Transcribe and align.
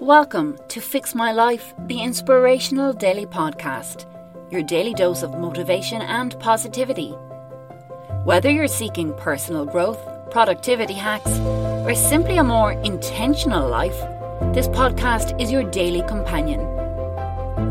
Welcome 0.00 0.58
to 0.68 0.80
Fix 0.82 1.14
My 1.14 1.32
Life, 1.32 1.72
the 1.86 2.02
inspirational 2.02 2.92
daily 2.92 3.24
podcast, 3.24 4.04
your 4.52 4.62
daily 4.62 4.92
dose 4.92 5.22
of 5.22 5.38
motivation 5.38 6.02
and 6.02 6.38
positivity. 6.38 7.12
Whether 8.24 8.50
you're 8.50 8.68
seeking 8.68 9.14
personal 9.14 9.64
growth, 9.64 9.98
productivity 10.30 10.92
hacks, 10.92 11.38
or 11.40 11.94
simply 11.94 12.36
a 12.36 12.44
more 12.44 12.72
intentional 12.72 13.70
life, 13.70 13.98
this 14.54 14.68
podcast 14.68 15.40
is 15.40 15.50
your 15.50 15.62
daily 15.62 16.02
companion. 16.02 16.60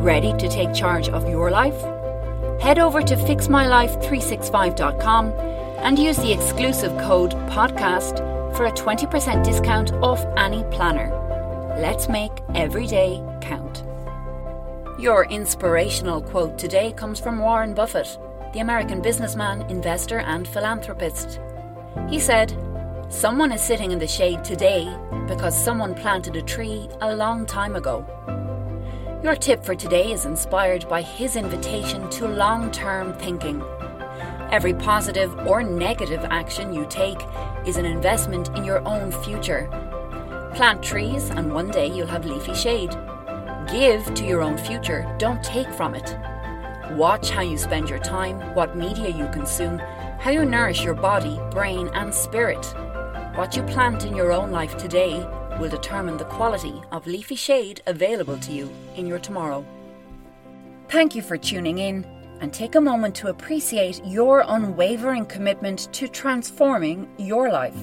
Ready 0.02 0.34
to 0.34 0.50
take 0.50 0.73
charge 0.73 1.10
of 1.10 1.30
your 1.30 1.52
life? 1.52 1.80
Head 2.60 2.80
over 2.80 3.04
to 3.04 3.16
fixmylife365.com 3.16 5.28
and 5.78 6.00
use 6.00 6.18
the 6.18 6.34
exclusive 6.34 6.98
code 7.04 7.34
PODCAST 7.52 8.18
for 8.57 8.66
a 8.66 8.71
20% 8.71 9.46
discount 9.46 9.94
off 10.02 10.26
any 10.38 10.64
planner. 10.76 11.12
Let's 11.78 12.07
make 12.07 12.32
every 12.54 12.88
day 12.88 13.21
count. 13.42 13.84
Your 14.97 15.25
inspirational 15.25 16.21
quote 16.21 16.57
today 16.57 16.93
comes 16.93 17.20
from 17.20 17.39
Warren 17.39 17.74
Buffett, 17.74 18.18
the 18.54 18.61
American 18.61 19.01
businessman, 19.01 19.64
investor, 19.64 20.20
and 20.20 20.48
philanthropist. 20.48 21.42
He 22.07 22.18
said, 22.18 22.57
Someone 23.10 23.51
is 23.51 23.61
sitting 23.61 23.92
in 23.92 24.00
the 24.00 24.07
shade 24.07 24.42
today 24.42 24.88
because 25.28 25.54
someone 25.61 25.96
planted 25.96 26.38
a 26.38 26.42
tree 26.42 26.88
a 27.01 27.14
long 27.14 27.46
time 27.46 27.76
ago. 27.76 28.06
Your 29.21 29.36
tip 29.36 29.62
for 29.62 29.76
today 29.76 30.14
is 30.14 30.26
inspired 30.26 30.87
by 30.87 31.01
his 31.01 31.36
invitation 31.36 32.09
to 32.12 32.26
long 32.26 32.72
term 32.72 33.14
thinking. 33.16 33.62
Every 34.50 34.73
positive 34.73 35.38
or 35.45 35.62
negative 35.62 36.26
action 36.30 36.73
you 36.73 36.86
take 36.89 37.20
is 37.66 37.76
an 37.76 37.86
investment 37.86 38.48
in 38.56 38.64
your 38.64 38.88
own 38.88 39.12
future. 39.23 39.70
Plant 40.55 40.81
trees, 40.81 41.30
and 41.31 41.53
one 41.53 41.69
day 41.69 41.88
you'll 41.88 42.08
have 42.08 42.25
leafy 42.25 42.53
shade. 42.53 42.95
Give 43.69 44.02
to 44.14 44.25
your 44.25 44.42
own 44.42 44.58
future, 44.58 45.06
don't 45.20 45.44
take 45.44 45.70
from 45.73 45.94
it. 45.94 46.17
Watch 46.92 47.30
how 47.30 47.42
you 47.42 47.58
spend 47.58 47.89
your 47.89 48.00
time, 48.00 48.39
what 48.56 48.78
media 48.78 49.09
you 49.09 49.28
consume, 49.34 49.80
how 50.17 50.31
you 50.31 50.45
nourish 50.45 50.81
your 50.81 50.94
body, 50.94 51.38
brain, 51.52 51.89
and 51.94 52.16
spirit. 52.16 52.66
What 53.36 53.58
you 53.58 53.64
plant 53.64 54.06
in 54.06 54.16
your 54.16 54.31
own 54.31 54.50
life 54.50 54.78
today 54.78 55.28
will 55.59 55.70
determine 55.70 56.16
the 56.16 56.23
quality 56.23 56.81
of 56.94 57.06
leafy 57.06 57.36
shade 57.36 57.81
available 57.86 58.38
to 58.38 58.53
you 58.53 58.72
in 58.95 59.06
your 59.06 59.19
tomorrow. 59.19 59.66
Thank 60.88 61.16
you 61.16 61.22
for 61.22 61.38
tuning 61.38 61.80
in 61.80 62.06
and 62.40 62.53
take 62.53 62.75
a 62.75 62.81
moment 62.81 63.14
to 63.16 63.28
appreciate 63.28 64.00
your 64.06 64.45
unwavering 64.47 65.25
commitment 65.25 65.92
to 65.92 66.08
transforming 66.08 67.09
your 67.17 67.52
life. 67.52 67.75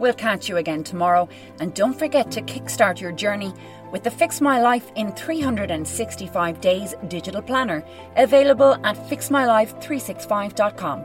We'll 0.00 0.14
catch 0.14 0.48
you 0.48 0.56
again 0.56 0.82
tomorrow, 0.82 1.28
and 1.60 1.74
don't 1.74 1.92
forget 1.92 2.30
to 2.30 2.40
kickstart 2.40 3.02
your 3.02 3.12
journey 3.12 3.52
with 3.92 4.02
the 4.02 4.10
Fix 4.10 4.40
My 4.40 4.58
Life 4.58 4.90
in 4.96 5.12
365 5.12 6.60
Days 6.62 6.94
digital 7.08 7.42
planner, 7.42 7.84
available 8.16 8.78
at 8.82 8.96
fixmylife365.com. 8.96 11.00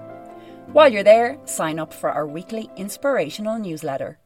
While 0.72 0.94
you're 0.94 1.04
there, 1.04 1.38
sign 1.44 1.78
up 1.78 1.94
for 1.94 2.10
our 2.10 2.26
weekly 2.26 2.70
inspirational 2.78 3.60
newsletter. 3.60 4.18